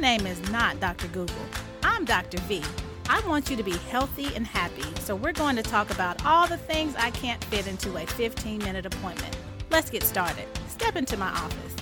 name 0.00 0.26
is 0.28 0.40
not 0.50 0.78
Dr. 0.78 1.08
Google. 1.08 1.34
I'm 1.82 2.04
Dr. 2.04 2.38
V. 2.42 2.62
I 3.08 3.20
want 3.26 3.50
you 3.50 3.56
to 3.56 3.64
be 3.64 3.76
healthy 3.90 4.28
and 4.36 4.46
happy, 4.46 4.84
so 5.00 5.16
we're 5.16 5.32
going 5.32 5.56
to 5.56 5.62
talk 5.62 5.90
about 5.90 6.24
all 6.24 6.46
the 6.46 6.56
things 6.56 6.94
I 6.96 7.10
can't 7.10 7.42
fit 7.44 7.66
into 7.66 7.96
a 7.96 8.06
15 8.06 8.58
minute 8.58 8.86
appointment. 8.86 9.36
Let's 9.70 9.90
get 9.90 10.04
started. 10.04 10.46
Step 10.68 10.94
into 10.94 11.16
my 11.16 11.30
office. 11.30 11.74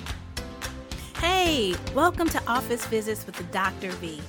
Hey, 1.18 1.74
welcome 1.94 2.28
to 2.30 2.42
Office 2.46 2.86
Visits 2.86 3.26
with 3.26 3.34
the 3.34 3.44
Dr. 3.44 3.90
V. 3.92 4.22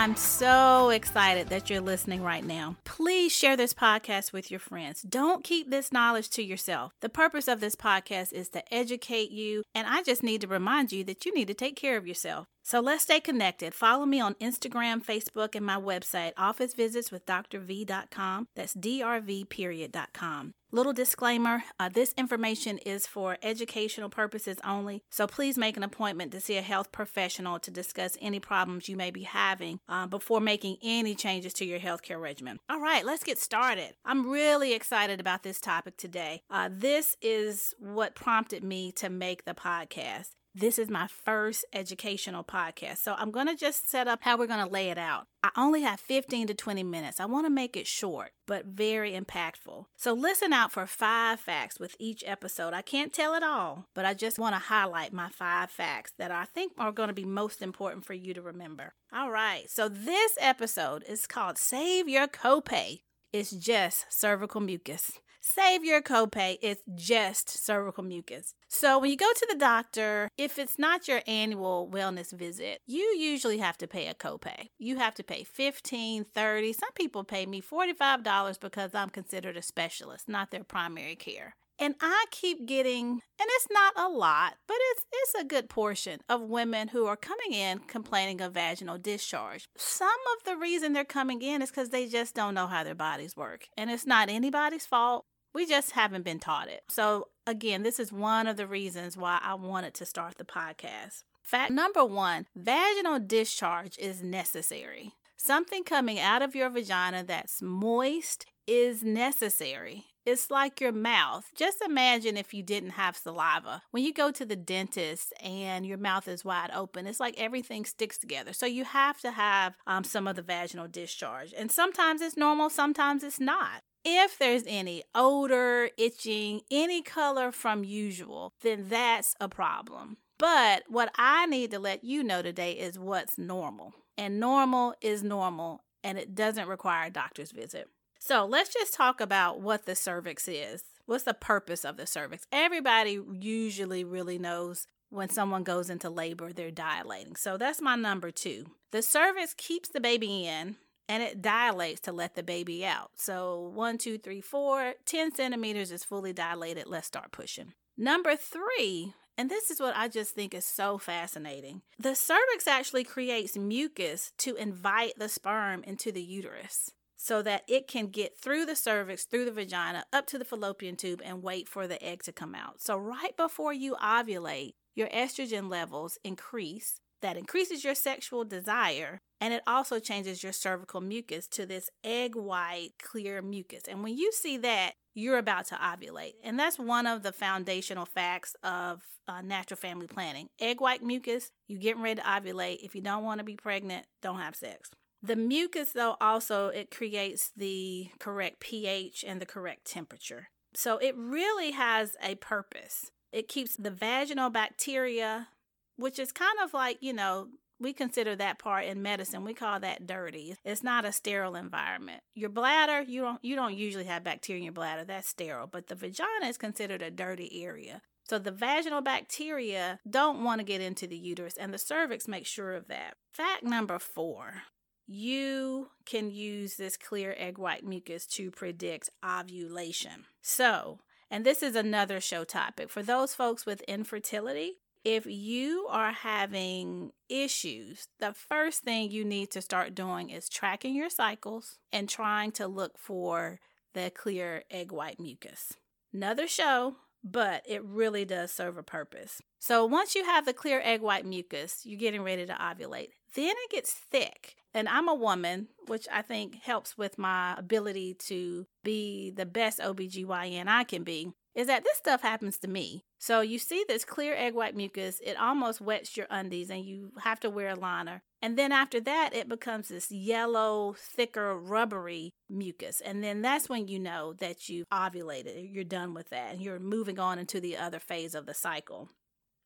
I'm 0.00 0.16
so 0.16 0.88
excited 0.88 1.48
that 1.48 1.68
you're 1.68 1.82
listening 1.82 2.22
right 2.22 2.42
now. 2.42 2.76
Please 2.84 3.36
share 3.36 3.54
this 3.54 3.74
podcast 3.74 4.32
with 4.32 4.50
your 4.50 4.58
friends. 4.58 5.02
Don't 5.02 5.44
keep 5.44 5.68
this 5.68 5.92
knowledge 5.92 6.30
to 6.30 6.42
yourself. 6.42 6.94
The 7.02 7.10
purpose 7.10 7.48
of 7.48 7.60
this 7.60 7.76
podcast 7.76 8.32
is 8.32 8.48
to 8.48 8.74
educate 8.74 9.30
you, 9.30 9.62
and 9.74 9.86
I 9.86 10.02
just 10.02 10.22
need 10.22 10.40
to 10.40 10.46
remind 10.46 10.90
you 10.90 11.04
that 11.04 11.26
you 11.26 11.34
need 11.34 11.48
to 11.48 11.54
take 11.54 11.76
care 11.76 11.98
of 11.98 12.06
yourself. 12.06 12.46
So 12.62 12.80
let's 12.80 13.02
stay 13.02 13.20
connected. 13.20 13.74
Follow 13.74 14.06
me 14.06 14.20
on 14.20 14.36
Instagram, 14.36 15.04
Facebook, 15.04 15.54
and 15.54 15.66
my 15.66 15.76
website, 15.76 16.32
officevisitswithdrv.com. 16.32 18.46
That's 18.56 18.74
drv 18.74 19.50
period.com. 19.50 20.54
Little 20.72 20.92
disclaimer 20.92 21.64
uh, 21.80 21.88
this 21.88 22.14
information 22.16 22.78
is 22.78 23.04
for 23.04 23.36
educational 23.42 24.08
purposes 24.08 24.58
only, 24.64 25.02
so 25.10 25.26
please 25.26 25.58
make 25.58 25.76
an 25.76 25.82
appointment 25.82 26.30
to 26.30 26.40
see 26.40 26.56
a 26.58 26.62
health 26.62 26.92
professional 26.92 27.58
to 27.58 27.72
discuss 27.72 28.16
any 28.20 28.38
problems 28.38 28.88
you 28.88 28.96
may 28.96 29.10
be 29.10 29.24
having 29.24 29.80
uh, 29.88 30.06
before 30.06 30.40
making 30.40 30.76
any 30.80 31.16
changes 31.16 31.52
to 31.54 31.64
your 31.64 31.80
healthcare 31.80 32.20
regimen. 32.20 32.60
All 32.68 32.80
right, 32.80 33.04
let's 33.04 33.24
get 33.24 33.38
started. 33.38 33.94
I'm 34.04 34.30
really 34.30 34.72
excited 34.72 35.18
about 35.18 35.42
this 35.42 35.60
topic 35.60 35.96
today. 35.96 36.42
Uh, 36.48 36.68
this 36.70 37.16
is 37.20 37.74
what 37.80 38.14
prompted 38.14 38.62
me 38.62 38.92
to 38.92 39.10
make 39.10 39.46
the 39.46 39.54
podcast. 39.54 40.36
This 40.54 40.80
is 40.80 40.90
my 40.90 41.06
first 41.06 41.64
educational 41.72 42.42
podcast. 42.42 42.98
So 42.98 43.14
I'm 43.16 43.30
going 43.30 43.46
to 43.46 43.54
just 43.54 43.88
set 43.88 44.08
up 44.08 44.18
how 44.22 44.36
we're 44.36 44.48
going 44.48 44.66
to 44.66 44.72
lay 44.72 44.90
it 44.90 44.98
out. 44.98 45.28
I 45.44 45.50
only 45.56 45.82
have 45.82 46.00
15 46.00 46.48
to 46.48 46.54
20 46.54 46.82
minutes. 46.82 47.20
I 47.20 47.26
want 47.26 47.46
to 47.46 47.50
make 47.50 47.76
it 47.76 47.86
short, 47.86 48.32
but 48.46 48.66
very 48.66 49.12
impactful. 49.12 49.84
So 49.96 50.12
listen 50.12 50.52
out 50.52 50.72
for 50.72 50.86
five 50.86 51.38
facts 51.38 51.78
with 51.78 51.94
each 52.00 52.24
episode. 52.26 52.74
I 52.74 52.82
can't 52.82 53.12
tell 53.12 53.34
it 53.34 53.44
all, 53.44 53.86
but 53.94 54.04
I 54.04 54.12
just 54.12 54.40
want 54.40 54.56
to 54.56 54.60
highlight 54.60 55.12
my 55.12 55.28
five 55.28 55.70
facts 55.70 56.14
that 56.18 56.32
I 56.32 56.46
think 56.46 56.72
are 56.78 56.90
going 56.90 57.08
to 57.08 57.14
be 57.14 57.24
most 57.24 57.62
important 57.62 58.04
for 58.04 58.14
you 58.14 58.34
to 58.34 58.42
remember. 58.42 58.94
All 59.12 59.30
right. 59.30 59.70
So 59.70 59.88
this 59.88 60.36
episode 60.40 61.04
is 61.08 61.28
called 61.28 61.58
Save 61.58 62.08
Your 62.08 62.26
Copay. 62.26 63.02
It's 63.32 63.52
just 63.52 64.06
cervical 64.12 64.60
mucus. 64.60 65.12
Save 65.40 65.84
your 65.84 66.02
copay. 66.02 66.58
It's 66.60 66.82
just 66.94 67.48
cervical 67.64 68.04
mucus. 68.04 68.54
So 68.68 68.98
when 68.98 69.10
you 69.10 69.16
go 69.16 69.32
to 69.34 69.46
the 69.50 69.58
doctor, 69.58 70.28
if 70.36 70.58
it's 70.58 70.78
not 70.78 71.08
your 71.08 71.22
annual 71.26 71.90
wellness 71.92 72.32
visit, 72.32 72.80
you 72.86 73.02
usually 73.18 73.58
have 73.58 73.78
to 73.78 73.86
pay 73.86 74.06
a 74.06 74.14
copay. 74.14 74.68
You 74.78 74.96
have 74.96 75.14
to 75.14 75.24
pay 75.24 75.44
15, 75.44 76.24
30. 76.24 76.72
Some 76.72 76.92
people 76.94 77.24
pay 77.24 77.46
me 77.46 77.62
$45 77.62 78.60
because 78.60 78.94
I'm 78.94 79.10
considered 79.10 79.56
a 79.56 79.62
specialist, 79.62 80.28
not 80.28 80.50
their 80.50 80.64
primary 80.64 81.16
care. 81.16 81.54
And 81.82 81.94
I 82.02 82.26
keep 82.30 82.66
getting, 82.66 83.08
and 83.08 83.20
it's 83.38 83.68
not 83.70 83.94
a 83.96 84.06
lot, 84.06 84.56
but 84.68 84.76
it's 84.78 85.06
it's 85.12 85.34
a 85.40 85.44
good 85.44 85.70
portion 85.70 86.20
of 86.28 86.42
women 86.42 86.88
who 86.88 87.06
are 87.06 87.16
coming 87.16 87.54
in 87.54 87.78
complaining 87.78 88.42
of 88.42 88.52
vaginal 88.52 88.98
discharge. 88.98 89.64
Some 89.78 90.08
of 90.36 90.44
the 90.44 90.58
reason 90.58 90.92
they're 90.92 91.04
coming 91.06 91.40
in 91.40 91.62
is 91.62 91.70
because 91.70 91.88
they 91.88 92.06
just 92.06 92.34
don't 92.34 92.52
know 92.52 92.66
how 92.66 92.84
their 92.84 92.94
bodies 92.94 93.34
work. 93.34 93.68
And 93.78 93.90
it's 93.90 94.06
not 94.06 94.28
anybody's 94.28 94.84
fault. 94.84 95.24
We 95.52 95.66
just 95.66 95.92
haven't 95.92 96.24
been 96.24 96.38
taught 96.38 96.68
it. 96.68 96.84
So, 96.88 97.28
again, 97.46 97.82
this 97.82 97.98
is 97.98 98.12
one 98.12 98.46
of 98.46 98.56
the 98.56 98.66
reasons 98.66 99.16
why 99.16 99.40
I 99.42 99.54
wanted 99.54 99.94
to 99.94 100.06
start 100.06 100.38
the 100.38 100.44
podcast. 100.44 101.24
Fact 101.42 101.72
number 101.72 102.04
one 102.04 102.46
vaginal 102.54 103.18
discharge 103.18 103.98
is 103.98 104.22
necessary. 104.22 105.14
Something 105.36 105.84
coming 105.84 106.20
out 106.20 106.42
of 106.42 106.54
your 106.54 106.68
vagina 106.70 107.24
that's 107.24 107.60
moist 107.62 108.46
is 108.66 109.02
necessary. 109.02 110.04
It's 110.30 110.48
like 110.48 110.80
your 110.80 110.92
mouth. 110.92 111.50
Just 111.56 111.82
imagine 111.82 112.36
if 112.36 112.54
you 112.54 112.62
didn't 112.62 112.90
have 112.90 113.16
saliva. 113.16 113.82
When 113.90 114.04
you 114.04 114.12
go 114.12 114.30
to 114.30 114.44
the 114.44 114.54
dentist 114.54 115.32
and 115.42 115.84
your 115.84 115.98
mouth 115.98 116.28
is 116.28 116.44
wide 116.44 116.70
open, 116.72 117.08
it's 117.08 117.18
like 117.18 117.34
everything 117.36 117.84
sticks 117.84 118.16
together. 118.16 118.52
So 118.52 118.64
you 118.64 118.84
have 118.84 119.20
to 119.22 119.32
have 119.32 119.74
um, 119.88 120.04
some 120.04 120.28
of 120.28 120.36
the 120.36 120.42
vaginal 120.42 120.86
discharge. 120.86 121.52
And 121.52 121.68
sometimes 121.68 122.20
it's 122.20 122.36
normal, 122.36 122.70
sometimes 122.70 123.24
it's 123.24 123.40
not. 123.40 123.82
If 124.04 124.38
there's 124.38 124.62
any 124.68 125.02
odor, 125.16 125.90
itching, 125.98 126.60
any 126.70 127.02
color 127.02 127.50
from 127.50 127.82
usual, 127.82 128.52
then 128.62 128.86
that's 128.88 129.34
a 129.40 129.48
problem. 129.48 130.18
But 130.38 130.84
what 130.86 131.10
I 131.16 131.46
need 131.46 131.72
to 131.72 131.80
let 131.80 132.04
you 132.04 132.22
know 132.22 132.40
today 132.40 132.74
is 132.74 133.00
what's 133.00 133.36
normal. 133.36 133.94
And 134.16 134.38
normal 134.38 134.94
is 135.00 135.24
normal, 135.24 135.82
and 136.04 136.16
it 136.16 136.36
doesn't 136.36 136.68
require 136.68 137.08
a 137.08 137.10
doctor's 137.10 137.50
visit. 137.50 137.88
So 138.22 138.44
let's 138.44 138.72
just 138.72 138.92
talk 138.92 139.20
about 139.20 139.60
what 139.60 139.86
the 139.86 139.94
cervix 139.94 140.46
is. 140.46 140.84
What's 141.06 141.24
the 141.24 141.34
purpose 141.34 141.86
of 141.86 141.96
the 141.96 142.06
cervix? 142.06 142.46
Everybody 142.52 143.18
usually 143.32 144.04
really 144.04 144.38
knows 144.38 144.86
when 145.08 145.30
someone 145.30 145.64
goes 145.64 145.88
into 145.88 146.10
labor, 146.10 146.52
they're 146.52 146.70
dilating. 146.70 147.34
So 147.34 147.56
that's 147.56 147.80
my 147.80 147.96
number 147.96 148.30
two. 148.30 148.66
The 148.92 149.00
cervix 149.00 149.54
keeps 149.54 149.88
the 149.88 150.00
baby 150.00 150.46
in 150.46 150.76
and 151.08 151.22
it 151.22 151.40
dilates 151.40 152.00
to 152.02 152.12
let 152.12 152.34
the 152.34 152.42
baby 152.42 152.84
out. 152.84 153.10
So 153.16 153.72
one, 153.74 153.96
two, 153.96 154.18
three, 154.18 154.42
four, 154.42 154.94
10 155.06 155.34
centimeters 155.34 155.90
is 155.90 156.04
fully 156.04 156.34
dilated. 156.34 156.86
Let's 156.86 157.06
start 157.06 157.32
pushing. 157.32 157.72
Number 157.96 158.36
three, 158.36 159.14
and 159.36 159.50
this 159.50 159.70
is 159.70 159.80
what 159.80 159.96
I 159.96 160.08
just 160.08 160.34
think 160.34 160.52
is 160.52 160.66
so 160.66 160.98
fascinating. 160.98 161.80
The 161.98 162.14
cervix 162.14 162.68
actually 162.68 163.04
creates 163.04 163.56
mucus 163.56 164.32
to 164.38 164.56
invite 164.56 165.14
the 165.18 165.30
sperm 165.30 165.82
into 165.84 166.12
the 166.12 166.22
uterus 166.22 166.92
so 167.22 167.42
that 167.42 167.64
it 167.68 167.86
can 167.86 168.06
get 168.06 168.38
through 168.38 168.64
the 168.64 168.74
cervix, 168.74 169.24
through 169.24 169.44
the 169.44 169.52
vagina, 169.52 170.04
up 170.10 170.26
to 170.26 170.38
the 170.38 170.44
fallopian 170.44 170.96
tube, 170.96 171.20
and 171.22 171.42
wait 171.42 171.68
for 171.68 171.86
the 171.86 172.02
egg 172.02 172.22
to 172.22 172.32
come 172.32 172.54
out. 172.54 172.80
So, 172.80 172.96
right 172.96 173.36
before 173.36 173.74
you 173.74 173.94
ovulate, 174.02 174.72
your 174.94 175.08
estrogen 175.08 175.70
levels 175.70 176.18
increase. 176.24 177.00
That 177.22 177.36
increases 177.36 177.84
your 177.84 177.94
sexual 177.94 178.44
desire 178.44 179.20
and 179.42 179.52
it 179.52 179.62
also 179.66 179.98
changes 179.98 180.42
your 180.42 180.54
cervical 180.54 181.02
mucus 181.02 181.46
to 181.48 181.66
this 181.66 181.90
egg 182.02 182.34
white, 182.34 182.92
clear 183.02 183.42
mucus. 183.42 183.82
And 183.86 184.02
when 184.02 184.16
you 184.16 184.32
see 184.32 184.56
that, 184.56 184.92
you're 185.14 185.36
about 185.36 185.66
to 185.66 185.74
ovulate. 185.74 186.36
And 186.42 186.58
that's 186.58 186.78
one 186.78 187.06
of 187.06 187.22
the 187.22 187.32
foundational 187.32 188.06
facts 188.06 188.56
of 188.62 189.02
uh, 189.28 189.42
natural 189.42 189.76
family 189.76 190.06
planning. 190.06 190.48
Egg 190.58 190.80
white 190.80 191.02
mucus, 191.02 191.50
you're 191.68 191.78
getting 191.78 192.00
ready 192.00 192.22
to 192.22 192.26
ovulate. 192.26 192.78
If 192.82 192.94
you 192.94 193.02
don't 193.02 193.22
want 193.22 193.38
to 193.40 193.44
be 193.44 193.56
pregnant, 193.56 194.06
don't 194.22 194.38
have 194.38 194.56
sex. 194.56 194.90
The 195.22 195.36
mucus, 195.36 195.92
though, 195.92 196.16
also 196.20 196.68
it 196.68 196.90
creates 196.90 197.52
the 197.56 198.10
correct 198.18 198.60
pH 198.60 199.24
and 199.26 199.40
the 199.40 199.46
correct 199.46 199.84
temperature. 199.84 200.48
So 200.74 200.98
it 200.98 201.14
really 201.16 201.72
has 201.72 202.16
a 202.22 202.36
purpose. 202.36 203.10
It 203.32 203.48
keeps 203.48 203.76
the 203.76 203.90
vaginal 203.90 204.50
bacteria, 204.50 205.48
which 205.96 206.18
is 206.18 206.32
kind 206.32 206.58
of 206.62 206.72
like, 206.72 206.98
you 207.00 207.12
know, 207.12 207.48
we 207.80 207.92
consider 207.92 208.36
that 208.36 208.58
part 208.58 208.84
in 208.84 209.02
medicine 209.02 209.42
we 209.42 209.54
call 209.54 209.80
that 209.80 210.06
dirty 210.06 210.54
it's 210.64 210.82
not 210.82 211.04
a 211.04 211.12
sterile 211.12 211.56
environment 211.56 212.22
your 212.34 212.50
bladder 212.50 213.00
you 213.02 213.22
don't 213.22 213.42
you 213.42 213.56
don't 213.56 213.74
usually 213.74 214.04
have 214.04 214.22
bacteria 214.22 214.58
in 214.58 214.64
your 214.64 214.72
bladder 214.72 215.02
that's 215.02 215.28
sterile 215.28 215.66
but 215.66 215.88
the 215.88 215.94
vagina 215.94 216.46
is 216.46 216.58
considered 216.58 217.02
a 217.02 217.10
dirty 217.10 217.64
area 217.64 218.02
so 218.28 218.38
the 218.38 218.50
vaginal 218.52 219.00
bacteria 219.00 219.98
don't 220.08 220.44
want 220.44 220.60
to 220.60 220.64
get 220.64 220.80
into 220.80 221.06
the 221.06 221.16
uterus 221.16 221.56
and 221.56 221.72
the 221.72 221.78
cervix 221.78 222.28
makes 222.28 222.50
sure 222.50 222.74
of 222.74 222.86
that 222.88 223.14
fact 223.32 223.62
number 223.62 223.98
four 223.98 224.62
you 225.10 225.88
can 226.06 226.30
use 226.30 226.76
this 226.76 226.96
clear 226.96 227.34
egg 227.36 227.58
white 227.58 227.84
mucus 227.84 228.26
to 228.26 228.50
predict 228.50 229.10
ovulation 229.24 230.24
so 230.40 231.00
and 231.30 231.44
this 231.44 231.62
is 231.62 231.74
another 231.74 232.20
show 232.20 232.44
topic 232.44 232.88
for 232.88 233.02
those 233.02 233.34
folks 233.34 233.66
with 233.66 233.82
infertility 233.82 234.74
if 235.04 235.24
you 235.24 235.86
are 235.88 236.12
having 236.12 237.12
issues, 237.28 238.08
the 238.18 238.34
first 238.34 238.82
thing 238.82 239.10
you 239.10 239.24
need 239.24 239.50
to 239.52 239.62
start 239.62 239.94
doing 239.94 240.28
is 240.28 240.48
tracking 240.48 240.94
your 240.94 241.08
cycles 241.08 241.78
and 241.90 242.06
trying 242.06 242.52
to 242.52 242.66
look 242.66 242.98
for 242.98 243.60
the 243.94 244.12
clear 244.14 244.64
egg 244.70 244.92
white 244.92 245.18
mucus. 245.18 245.72
Another 246.12 246.46
show, 246.46 246.96
but 247.24 247.62
it 247.66 247.82
really 247.84 248.26
does 248.26 248.52
serve 248.52 248.76
a 248.76 248.82
purpose. 248.82 249.40
So 249.58 249.86
once 249.86 250.14
you 250.14 250.24
have 250.24 250.44
the 250.44 250.52
clear 250.52 250.82
egg 250.84 251.00
white 251.00 251.24
mucus, 251.24 251.80
you're 251.84 251.98
getting 251.98 252.22
ready 252.22 252.44
to 252.44 252.52
ovulate. 252.52 253.10
Then 253.34 253.54
it 253.56 253.70
gets 253.70 253.92
thick. 253.92 254.56
And 254.72 254.88
I'm 254.88 255.08
a 255.08 255.14
woman, 255.14 255.68
which 255.86 256.06
I 256.12 256.22
think 256.22 256.62
helps 256.62 256.96
with 256.96 257.18
my 257.18 257.54
ability 257.56 258.14
to 258.26 258.66
be 258.84 259.30
the 259.30 259.46
best 259.46 259.80
OBGYN 259.80 260.68
I 260.68 260.84
can 260.84 261.02
be 261.02 261.32
is 261.52 261.66
that 261.66 261.82
this 261.82 261.96
stuff 261.96 262.22
happens 262.22 262.58
to 262.58 262.68
me. 262.68 263.02
So 263.18 263.40
you 263.40 263.58
see 263.58 263.84
this 263.88 264.04
clear 264.04 264.34
egg 264.36 264.54
white 264.54 264.76
mucus, 264.76 265.20
it 265.24 265.36
almost 265.36 265.80
wets 265.80 266.16
your 266.16 266.28
undies 266.30 266.70
and 266.70 266.84
you 266.84 267.10
have 267.22 267.40
to 267.40 267.50
wear 267.50 267.70
a 267.70 267.74
liner. 267.74 268.22
And 268.40 268.56
then 268.56 268.70
after 268.70 269.00
that, 269.00 269.34
it 269.34 269.48
becomes 269.48 269.88
this 269.88 270.12
yellow, 270.12 270.94
thicker, 270.96 271.58
rubbery 271.58 272.30
mucus. 272.48 273.00
And 273.00 273.22
then 273.22 273.42
that's 273.42 273.68
when 273.68 273.88
you 273.88 273.98
know 273.98 274.32
that 274.34 274.68
you've 274.68 274.88
ovulated. 274.90 275.68
You're 275.74 275.82
done 275.82 276.14
with 276.14 276.30
that 276.30 276.52
and 276.52 276.62
you're 276.62 276.78
moving 276.78 277.18
on 277.18 277.40
into 277.40 277.60
the 277.60 277.76
other 277.76 277.98
phase 277.98 278.36
of 278.36 278.46
the 278.46 278.54
cycle. 278.54 279.10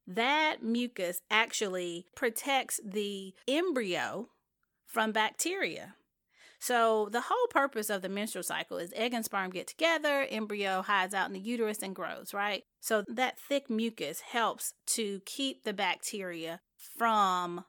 that 0.06 0.62
mucus 0.62 1.20
actually 1.30 2.06
protects 2.14 2.80
the 2.84 3.34
embryo 3.48 4.28
from 4.94 5.12
bacteria. 5.12 5.96
So, 6.60 7.10
the 7.12 7.20
whole 7.20 7.46
purpose 7.50 7.90
of 7.90 8.00
the 8.00 8.08
menstrual 8.08 8.44
cycle 8.44 8.78
is 8.78 8.92
egg 8.96 9.12
and 9.12 9.24
sperm 9.24 9.50
get 9.50 9.66
together, 9.66 10.26
embryo 10.30 10.80
hides 10.80 11.12
out 11.12 11.26
in 11.26 11.34
the 11.34 11.40
uterus 11.40 11.82
and 11.82 11.94
grows, 11.94 12.32
right? 12.32 12.62
So, 12.80 13.04
that 13.08 13.38
thick 13.38 13.68
mucus 13.68 14.20
helps 14.20 14.72
to 14.94 15.20
keep 15.26 15.64
the 15.64 15.74
bacteria 15.74 16.60
from 16.96 17.64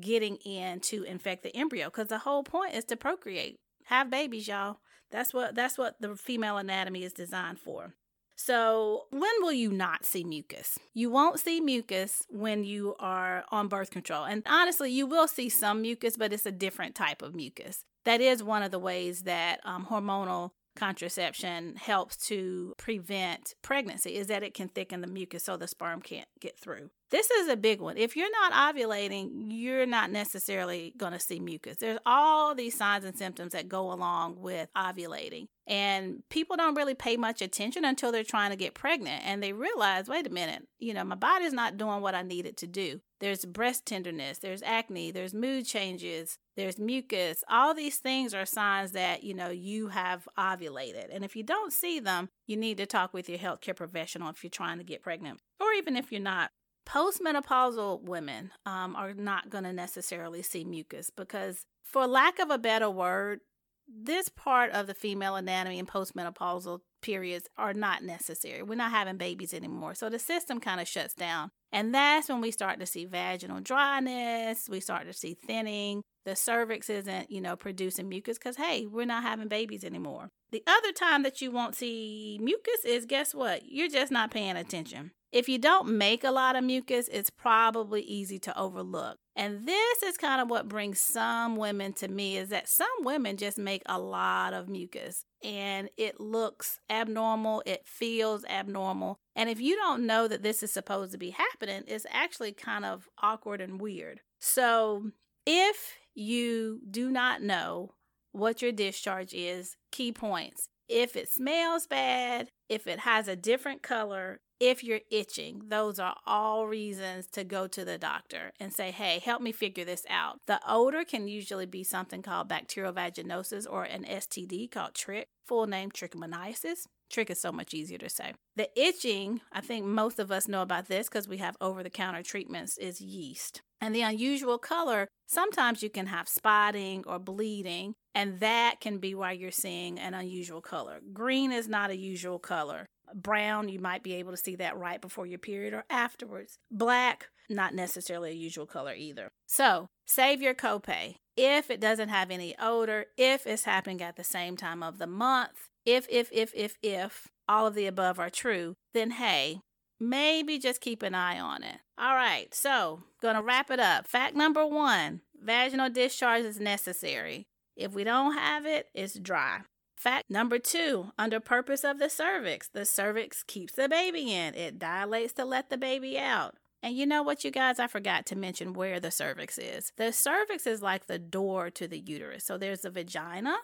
getting 0.00 0.36
in 0.44 0.78
to 0.80 1.02
infect 1.02 1.42
the 1.42 1.56
embryo 1.56 1.86
because 1.86 2.06
the 2.06 2.18
whole 2.18 2.44
point 2.44 2.74
is 2.74 2.84
to 2.84 2.96
procreate, 2.96 3.56
have 3.86 4.10
babies, 4.10 4.46
y'all. 4.46 4.76
That's 5.10 5.32
what 5.32 5.54
that's 5.54 5.78
what 5.78 5.96
the 6.00 6.14
female 6.14 6.58
anatomy 6.58 7.02
is 7.02 7.12
designed 7.12 7.58
for. 7.58 7.94
So, 8.38 9.06
when 9.10 9.32
will 9.40 9.52
you 9.52 9.72
not 9.72 10.04
see 10.04 10.22
mucus? 10.22 10.78
You 10.92 11.10
won't 11.10 11.40
see 11.40 11.60
mucus 11.60 12.22
when 12.28 12.64
you 12.64 12.94
are 13.00 13.44
on 13.50 13.68
birth 13.68 13.90
control. 13.90 14.24
And 14.24 14.42
honestly, 14.46 14.90
you 14.90 15.06
will 15.06 15.26
see 15.26 15.48
some 15.48 15.82
mucus, 15.82 16.16
but 16.16 16.32
it's 16.32 16.46
a 16.46 16.52
different 16.52 16.94
type 16.94 17.22
of 17.22 17.34
mucus 17.34 17.84
that 18.06 18.20
is 18.20 18.42
one 18.42 18.62
of 18.62 18.70
the 18.70 18.78
ways 18.78 19.22
that 19.22 19.60
um, 19.64 19.84
hormonal 19.90 20.52
contraception 20.76 21.74
helps 21.76 22.16
to 22.16 22.72
prevent 22.78 23.54
pregnancy 23.62 24.14
is 24.14 24.28
that 24.28 24.42
it 24.42 24.54
can 24.54 24.68
thicken 24.68 25.00
the 25.00 25.06
mucus 25.06 25.44
so 25.44 25.56
the 25.56 25.66
sperm 25.66 26.00
can't 26.00 26.28
get 26.40 26.58
through. 26.58 26.90
This 27.10 27.30
is 27.30 27.48
a 27.48 27.56
big 27.56 27.80
one. 27.80 27.96
If 27.96 28.16
you're 28.16 28.30
not 28.30 28.52
ovulating, 28.52 29.46
you're 29.48 29.86
not 29.86 30.10
necessarily 30.10 30.92
going 30.96 31.12
to 31.12 31.20
see 31.20 31.38
mucus. 31.38 31.76
There's 31.76 31.98
all 32.04 32.54
these 32.54 32.76
signs 32.76 33.04
and 33.04 33.16
symptoms 33.16 33.52
that 33.52 33.68
go 33.68 33.92
along 33.92 34.40
with 34.40 34.68
ovulating. 34.76 35.46
And 35.68 36.22
people 36.30 36.56
don't 36.56 36.76
really 36.76 36.94
pay 36.94 37.16
much 37.16 37.42
attention 37.42 37.84
until 37.84 38.12
they're 38.12 38.24
trying 38.24 38.50
to 38.50 38.56
get 38.56 38.74
pregnant 38.74 39.22
and 39.24 39.42
they 39.42 39.52
realize, 39.52 40.08
wait 40.08 40.26
a 40.26 40.30
minute, 40.30 40.66
you 40.78 40.94
know, 40.94 41.04
my 41.04 41.16
body's 41.16 41.52
not 41.52 41.76
doing 41.76 42.00
what 42.00 42.14
I 42.14 42.22
need 42.22 42.46
it 42.46 42.56
to 42.58 42.66
do. 42.66 43.00
There's 43.18 43.44
breast 43.44 43.86
tenderness, 43.86 44.38
there's 44.38 44.62
acne, 44.62 45.10
there's 45.10 45.34
mood 45.34 45.66
changes, 45.66 46.38
there's 46.56 46.78
mucus. 46.78 47.42
All 47.50 47.74
these 47.74 47.98
things 47.98 48.34
are 48.34 48.46
signs 48.46 48.92
that, 48.92 49.24
you 49.24 49.34
know, 49.34 49.50
you 49.50 49.88
have 49.88 50.28
ovulated. 50.38 51.06
And 51.10 51.24
if 51.24 51.34
you 51.34 51.42
don't 51.42 51.72
see 51.72 51.98
them, 51.98 52.28
you 52.46 52.56
need 52.56 52.76
to 52.76 52.86
talk 52.86 53.12
with 53.12 53.28
your 53.28 53.38
healthcare 53.38 53.74
professional 53.74 54.30
if 54.30 54.44
you're 54.44 54.50
trying 54.50 54.78
to 54.78 54.84
get 54.84 55.02
pregnant 55.02 55.40
or 55.60 55.72
even 55.72 55.96
if 55.96 56.12
you're 56.12 56.20
not. 56.20 56.50
Postmenopausal 56.86 58.02
women 58.02 58.52
um, 58.64 58.94
are 58.94 59.12
not 59.12 59.50
going 59.50 59.64
to 59.64 59.72
necessarily 59.72 60.42
see 60.42 60.64
mucus 60.64 61.10
because, 61.10 61.66
for 61.82 62.06
lack 62.06 62.38
of 62.38 62.50
a 62.50 62.58
better 62.58 62.88
word, 62.88 63.40
this 63.88 64.28
part 64.28 64.72
of 64.72 64.86
the 64.86 64.94
female 64.94 65.36
anatomy 65.36 65.78
and 65.78 65.88
postmenopausal 65.88 66.80
periods 67.02 67.48
are 67.56 67.74
not 67.74 68.02
necessary. 68.02 68.62
We're 68.62 68.74
not 68.74 68.90
having 68.90 69.16
babies 69.16 69.54
anymore. 69.54 69.94
So 69.94 70.08
the 70.08 70.18
system 70.18 70.60
kind 70.60 70.80
of 70.80 70.88
shuts 70.88 71.14
down. 71.14 71.50
And 71.72 71.94
that's 71.94 72.28
when 72.28 72.40
we 72.40 72.50
start 72.50 72.80
to 72.80 72.86
see 72.86 73.04
vaginal 73.04 73.60
dryness, 73.60 74.68
we 74.68 74.80
start 74.80 75.06
to 75.06 75.12
see 75.12 75.34
thinning. 75.34 76.02
The 76.24 76.34
cervix 76.34 76.90
isn't, 76.90 77.30
you 77.30 77.40
know, 77.40 77.54
producing 77.54 78.08
mucus 78.08 78.38
because, 78.38 78.56
hey, 78.56 78.86
we're 78.86 79.06
not 79.06 79.22
having 79.22 79.48
babies 79.48 79.84
anymore. 79.84 80.30
The 80.50 80.64
other 80.66 80.90
time 80.90 81.22
that 81.22 81.40
you 81.40 81.52
won't 81.52 81.76
see 81.76 82.38
mucus 82.42 82.84
is 82.84 83.06
guess 83.06 83.34
what? 83.34 83.62
You're 83.66 83.88
just 83.88 84.10
not 84.10 84.32
paying 84.32 84.56
attention. 84.56 85.12
If 85.32 85.48
you 85.48 85.58
don't 85.58 85.98
make 85.98 86.24
a 86.24 86.30
lot 86.30 86.56
of 86.56 86.64
mucus, 86.64 87.08
it's 87.12 87.30
probably 87.30 88.02
easy 88.02 88.38
to 88.40 88.58
overlook. 88.58 89.18
And 89.34 89.66
this 89.66 90.02
is 90.02 90.16
kind 90.16 90.40
of 90.40 90.48
what 90.48 90.68
brings 90.68 91.00
some 91.00 91.56
women 91.56 91.92
to 91.94 92.08
me 92.08 92.38
is 92.38 92.48
that 92.48 92.68
some 92.68 92.88
women 93.00 93.36
just 93.36 93.58
make 93.58 93.82
a 93.86 93.98
lot 93.98 94.54
of 94.54 94.68
mucus 94.68 95.24
and 95.44 95.90
it 95.98 96.20
looks 96.20 96.80
abnormal, 96.88 97.62
it 97.66 97.82
feels 97.86 98.44
abnormal. 98.46 99.18
And 99.34 99.50
if 99.50 99.60
you 99.60 99.76
don't 99.76 100.06
know 100.06 100.26
that 100.26 100.42
this 100.42 100.62
is 100.62 100.72
supposed 100.72 101.12
to 101.12 101.18
be 101.18 101.30
happening, 101.30 101.82
it's 101.86 102.06
actually 102.10 102.52
kind 102.52 102.84
of 102.84 103.08
awkward 103.22 103.60
and 103.60 103.80
weird. 103.80 104.20
So, 104.40 105.10
if 105.44 105.98
you 106.14 106.80
do 106.90 107.10
not 107.10 107.42
know 107.42 107.92
what 108.32 108.62
your 108.62 108.72
discharge 108.72 109.34
is, 109.34 109.76
key 109.92 110.12
points. 110.12 110.68
If 110.88 111.16
it 111.16 111.28
smells 111.28 111.86
bad, 111.86 112.48
if 112.68 112.86
it 112.86 113.00
has 113.00 113.28
a 113.28 113.36
different 113.36 113.82
color, 113.82 114.40
if 114.60 114.82
you're 114.82 115.00
itching, 115.10 115.62
those 115.68 115.98
are 115.98 116.16
all 116.26 116.66
reasons 116.66 117.26
to 117.32 117.44
go 117.44 117.66
to 117.66 117.84
the 117.84 117.98
doctor 117.98 118.52
and 118.58 118.72
say, 118.72 118.90
hey, 118.90 119.20
help 119.24 119.42
me 119.42 119.52
figure 119.52 119.84
this 119.84 120.04
out. 120.08 120.40
The 120.46 120.60
odor 120.66 121.04
can 121.04 121.28
usually 121.28 121.66
be 121.66 121.84
something 121.84 122.22
called 122.22 122.48
bacterial 122.48 122.92
vaginosis 122.92 123.66
or 123.68 123.84
an 123.84 124.04
STD 124.04 124.70
called 124.70 124.94
trick, 124.94 125.28
full 125.46 125.66
name 125.66 125.90
trichomoniasis. 125.90 126.86
Trick 127.08 127.30
is 127.30 127.40
so 127.40 127.52
much 127.52 127.72
easier 127.72 127.98
to 127.98 128.08
say. 128.08 128.32
The 128.56 128.68
itching, 128.80 129.40
I 129.52 129.60
think 129.60 129.86
most 129.86 130.18
of 130.18 130.32
us 130.32 130.48
know 130.48 130.62
about 130.62 130.88
this 130.88 131.08
because 131.08 131.28
we 131.28 131.36
have 131.38 131.56
over 131.60 131.82
the 131.82 131.90
counter 131.90 132.22
treatments, 132.22 132.78
is 132.78 133.00
yeast. 133.00 133.60
And 133.80 133.94
the 133.94 134.02
unusual 134.02 134.58
color, 134.58 135.06
sometimes 135.26 135.82
you 135.82 135.90
can 135.90 136.06
have 136.06 136.28
spotting 136.28 137.04
or 137.06 137.18
bleeding, 137.18 137.94
and 138.14 138.40
that 138.40 138.80
can 138.80 138.98
be 138.98 139.14
why 139.14 139.32
you're 139.32 139.50
seeing 139.50 139.98
an 139.98 140.14
unusual 140.14 140.62
color. 140.62 141.00
Green 141.12 141.52
is 141.52 141.68
not 141.68 141.90
a 141.90 141.96
usual 141.96 142.38
color. 142.38 142.86
Brown, 143.16 143.70
you 143.70 143.78
might 143.78 144.02
be 144.02 144.14
able 144.14 144.30
to 144.30 144.36
see 144.36 144.56
that 144.56 144.76
right 144.76 145.00
before 145.00 145.26
your 145.26 145.38
period 145.38 145.72
or 145.72 145.84
afterwards. 145.88 146.58
Black, 146.70 147.28
not 147.48 147.74
necessarily 147.74 148.30
a 148.30 148.34
usual 148.34 148.66
color 148.66 148.94
either. 148.94 149.30
So, 149.46 149.88
save 150.04 150.42
your 150.42 150.54
copay. 150.54 151.16
If 151.36 151.70
it 151.70 151.80
doesn't 151.80 152.10
have 152.10 152.30
any 152.30 152.54
odor, 152.58 153.06
if 153.16 153.46
it's 153.46 153.64
happening 153.64 154.02
at 154.02 154.16
the 154.16 154.24
same 154.24 154.56
time 154.56 154.82
of 154.82 154.98
the 154.98 155.06
month, 155.06 155.70
if, 155.84 156.06
if, 156.10 156.28
if, 156.30 156.52
if, 156.54 156.76
if 156.82 157.28
all 157.48 157.66
of 157.66 157.74
the 157.74 157.86
above 157.86 158.18
are 158.18 158.30
true, 158.30 158.74
then 158.92 159.12
hey, 159.12 159.60
maybe 159.98 160.58
just 160.58 160.80
keep 160.80 161.02
an 161.02 161.14
eye 161.14 161.38
on 161.38 161.62
it. 161.62 161.78
All 161.98 162.14
right, 162.14 162.54
so 162.54 163.02
gonna 163.22 163.42
wrap 163.42 163.70
it 163.70 163.80
up. 163.80 164.06
Fact 164.06 164.34
number 164.36 164.66
one 164.66 165.22
vaginal 165.42 165.90
discharge 165.90 166.44
is 166.44 166.60
necessary. 166.60 167.46
If 167.76 167.92
we 167.92 168.04
don't 168.04 168.34
have 168.34 168.66
it, 168.66 168.88
it's 168.94 169.18
dry. 169.18 169.60
Fact 170.06 170.30
number 170.30 170.60
two, 170.60 171.10
under 171.18 171.40
purpose 171.40 171.82
of 171.82 171.98
the 171.98 172.08
cervix, 172.08 172.68
the 172.68 172.84
cervix 172.84 173.42
keeps 173.42 173.72
the 173.72 173.88
baby 173.88 174.32
in. 174.32 174.54
It 174.54 174.78
dilates 174.78 175.32
to 175.32 175.44
let 175.44 175.68
the 175.68 175.76
baby 175.76 176.16
out. 176.16 176.54
And 176.80 176.96
you 176.96 177.06
know 177.06 177.24
what, 177.24 177.42
you 177.42 177.50
guys? 177.50 177.80
I 177.80 177.88
forgot 177.88 178.24
to 178.26 178.36
mention 178.36 178.72
where 178.72 179.00
the 179.00 179.10
cervix 179.10 179.58
is. 179.58 179.90
The 179.96 180.12
cervix 180.12 180.64
is 180.64 180.80
like 180.80 181.08
the 181.08 181.18
door 181.18 181.70
to 181.70 181.88
the 181.88 181.98
uterus. 181.98 182.44
So 182.44 182.56
there's 182.56 182.82
the 182.82 182.90
vagina, 182.90 183.56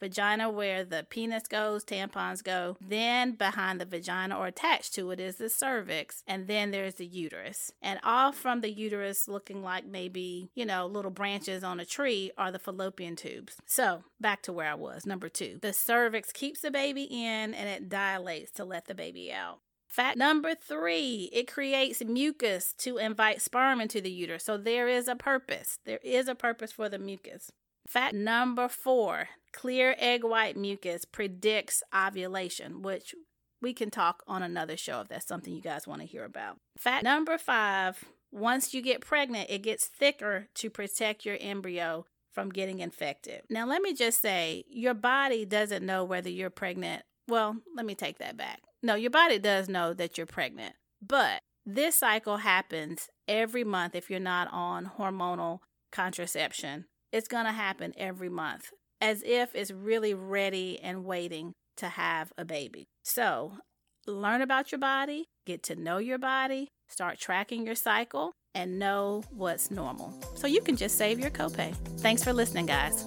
vagina 0.00 0.50
where 0.50 0.84
the 0.84 1.06
penis 1.08 1.44
goes, 1.48 1.84
tampons 1.84 2.42
go. 2.42 2.76
Then 2.80 3.32
behind 3.32 3.80
the 3.80 3.84
vagina 3.84 4.36
or 4.36 4.46
attached 4.46 4.94
to 4.94 5.10
it 5.10 5.20
is 5.20 5.36
the 5.36 5.48
cervix. 5.48 6.22
And 6.26 6.46
then 6.46 6.70
there's 6.70 6.94
the 6.94 7.06
uterus. 7.06 7.72
And 7.82 7.98
off 8.02 8.36
from 8.36 8.60
the 8.60 8.70
uterus, 8.70 9.28
looking 9.28 9.62
like 9.62 9.86
maybe, 9.86 10.50
you 10.54 10.66
know, 10.66 10.86
little 10.86 11.10
branches 11.10 11.64
on 11.64 11.80
a 11.80 11.84
tree, 11.84 12.30
are 12.36 12.52
the 12.52 12.58
fallopian 12.58 13.16
tubes. 13.16 13.56
So 13.66 14.04
back 14.20 14.42
to 14.42 14.52
where 14.52 14.70
I 14.70 14.74
was. 14.74 15.06
Number 15.06 15.28
two, 15.28 15.58
the 15.60 15.72
cervix 15.72 16.32
keeps 16.32 16.60
the 16.60 16.70
baby 16.70 17.04
in 17.04 17.54
and 17.54 17.68
it 17.68 17.88
dilates 17.88 18.50
to 18.52 18.64
let 18.64 18.86
the 18.86 18.94
baby 18.94 19.32
out. 19.32 19.60
Fact 19.88 20.18
number 20.18 20.54
three, 20.54 21.30
it 21.32 21.50
creates 21.50 22.04
mucus 22.04 22.74
to 22.78 22.98
invite 22.98 23.40
sperm 23.40 23.80
into 23.80 24.00
the 24.00 24.10
uterus. 24.10 24.44
So 24.44 24.58
there 24.58 24.88
is 24.88 25.08
a 25.08 25.16
purpose. 25.16 25.78
There 25.86 26.00
is 26.02 26.28
a 26.28 26.34
purpose 26.34 26.72
for 26.72 26.88
the 26.88 26.98
mucus. 26.98 27.50
Fact 27.86 28.14
number 28.14 28.68
four 28.68 29.28
clear 29.56 29.96
egg 29.98 30.22
white 30.22 30.56
mucus 30.56 31.04
predicts 31.04 31.82
ovulation, 31.94 32.82
which 32.82 33.14
we 33.62 33.72
can 33.72 33.90
talk 33.90 34.22
on 34.28 34.42
another 34.42 34.76
show 34.76 35.00
if 35.00 35.08
that's 35.08 35.26
something 35.26 35.52
you 35.52 35.62
guys 35.62 35.86
want 35.86 36.02
to 36.02 36.06
hear 36.06 36.24
about. 36.24 36.58
Fact 36.78 37.02
number 37.02 37.38
five 37.38 38.04
once 38.30 38.74
you 38.74 38.82
get 38.82 39.00
pregnant, 39.00 39.48
it 39.48 39.62
gets 39.62 39.86
thicker 39.86 40.48
to 40.54 40.68
protect 40.68 41.24
your 41.24 41.38
embryo 41.40 42.04
from 42.32 42.50
getting 42.50 42.80
infected. 42.80 43.40
Now, 43.48 43.66
let 43.66 43.80
me 43.80 43.94
just 43.94 44.20
say 44.20 44.64
your 44.68 44.92
body 44.92 45.46
doesn't 45.46 45.86
know 45.86 46.04
whether 46.04 46.28
you're 46.28 46.50
pregnant. 46.50 47.02
Well, 47.28 47.56
let 47.74 47.86
me 47.86 47.94
take 47.94 48.18
that 48.18 48.36
back. 48.36 48.60
No, 48.82 48.94
your 48.94 49.10
body 49.10 49.38
does 49.38 49.70
know 49.70 49.94
that 49.94 50.18
you're 50.18 50.26
pregnant, 50.26 50.74
but 51.00 51.40
this 51.64 51.96
cycle 51.96 52.38
happens 52.38 53.08
every 53.26 53.64
month 53.64 53.94
if 53.94 54.10
you're 54.10 54.20
not 54.20 54.48
on 54.52 54.92
hormonal 54.98 55.60
contraception 55.90 56.84
it's 57.12 57.28
going 57.28 57.46
to 57.46 57.52
happen 57.52 57.94
every 57.96 58.28
month 58.28 58.70
as 59.00 59.22
if 59.24 59.54
it's 59.54 59.70
really 59.70 60.14
ready 60.14 60.78
and 60.80 61.04
waiting 61.04 61.52
to 61.76 61.88
have 61.88 62.32
a 62.38 62.44
baby. 62.44 62.86
So, 63.04 63.58
learn 64.06 64.42
about 64.42 64.72
your 64.72 64.78
body, 64.78 65.26
get 65.46 65.62
to 65.64 65.76
know 65.76 65.98
your 65.98 66.18
body, 66.18 66.68
start 66.88 67.18
tracking 67.18 67.66
your 67.66 67.74
cycle, 67.74 68.32
and 68.54 68.78
know 68.78 69.22
what's 69.30 69.70
normal. 69.70 70.18
So 70.34 70.46
you 70.46 70.62
can 70.62 70.76
just 70.76 70.96
save 70.96 71.20
your 71.20 71.30
copay. 71.30 71.74
Thanks 72.00 72.24
for 72.24 72.32
listening, 72.32 72.66
guys. 72.66 73.04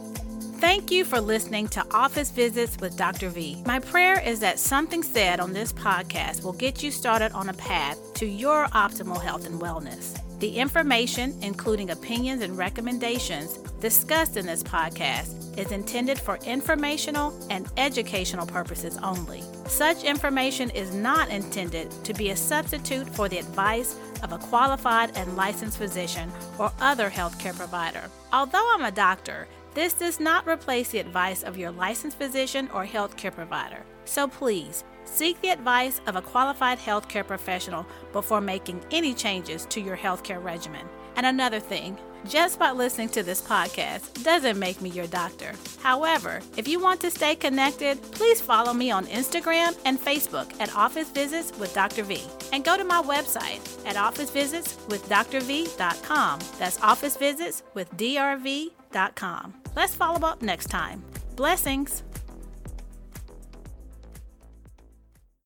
Thank 0.59 0.91
you 0.91 1.05
for 1.05 1.21
listening 1.21 1.69
to 1.69 1.85
Office 1.91 2.31
Visits 2.31 2.77
with 2.79 2.97
Dr. 2.97 3.29
V. 3.29 3.63
My 3.65 3.79
prayer 3.79 4.19
is 4.19 4.41
that 4.41 4.59
something 4.59 5.01
said 5.01 5.39
on 5.39 5.53
this 5.53 5.71
podcast 5.73 6.43
will 6.43 6.53
get 6.53 6.83
you 6.83 6.91
started 6.91 7.31
on 7.31 7.49
a 7.49 7.53
path 7.53 7.97
to 8.15 8.25
your 8.25 8.67
optimal 8.67 9.21
health 9.21 9.47
and 9.47 9.59
wellness. 9.59 10.19
The 10.39 10.55
information, 10.55 11.37
including 11.41 11.89
opinions 11.89 12.41
and 12.41 12.57
recommendations 12.57 13.57
discussed 13.81 14.37
in 14.37 14.45
this 14.45 14.63
podcast, 14.63 15.57
is 15.57 15.73
intended 15.73 16.17
for 16.17 16.37
informational 16.45 17.37
and 17.49 17.67
educational 17.75 18.45
purposes 18.45 18.97
only. 19.03 19.43
Such 19.67 20.05
information 20.05 20.69
is 20.69 20.95
not 20.95 21.27
intended 21.27 21.91
to 22.05 22.13
be 22.13 22.29
a 22.29 22.37
substitute 22.37 23.09
for 23.09 23.27
the 23.27 23.39
advice 23.39 23.97
of 24.23 24.31
a 24.31 24.37
qualified 24.37 25.11
and 25.17 25.35
licensed 25.35 25.77
physician 25.77 26.31
or 26.57 26.71
other 26.79 27.09
healthcare 27.09 27.55
provider. 27.55 28.09
Although 28.31 28.73
I'm 28.73 28.85
a 28.85 28.91
doctor, 28.91 29.45
this 29.73 29.91
does 29.91 30.21
not 30.21 30.47
replace 30.47 30.89
the 30.91 30.99
advice 30.99 31.43
of 31.43 31.57
your 31.57 31.71
licensed 31.71 32.17
physician 32.17 32.69
or 32.73 32.85
healthcare 32.85 33.33
provider. 33.33 33.83
So 34.05 34.29
please, 34.29 34.85
seek 35.09 35.41
the 35.41 35.49
advice 35.49 36.01
of 36.07 36.15
a 36.15 36.21
qualified 36.21 36.79
healthcare 36.79 37.25
professional 37.25 37.85
before 38.13 38.41
making 38.41 38.83
any 38.91 39.13
changes 39.13 39.65
to 39.67 39.81
your 39.81 39.97
healthcare 39.97 40.43
regimen. 40.43 40.87
And 41.15 41.25
another 41.25 41.59
thing, 41.59 41.97
just 42.27 42.59
by 42.59 42.71
listening 42.71 43.09
to 43.09 43.23
this 43.23 43.41
podcast 43.41 44.23
doesn't 44.23 44.59
make 44.59 44.81
me 44.81 44.89
your 44.89 45.07
doctor. 45.07 45.53
However, 45.81 46.41
if 46.57 46.67
you 46.67 46.79
want 46.79 46.99
to 47.01 47.11
stay 47.11 47.35
connected, 47.35 48.01
please 48.11 48.41
follow 48.41 48.73
me 48.73 48.89
on 48.91 49.05
Instagram 49.07 49.75
and 49.85 49.99
Facebook 49.99 50.53
at 50.59 50.75
Office 50.75 51.09
Visits 51.09 51.57
with 51.57 51.73
Dr. 51.73 52.03
V. 52.03 52.21
And 52.51 52.63
go 52.63 52.77
to 52.77 52.83
my 52.83 53.01
website 53.01 53.61
at 53.85 53.95
officevisitswithdrv.com. 53.95 56.39
That's 56.57 56.77
officevisitswithdrv.com. 56.79 59.53
Let's 59.75 59.93
follow 59.95 60.27
up 60.27 60.41
next 60.41 60.67
time. 60.67 61.03
Blessings. 61.35 62.03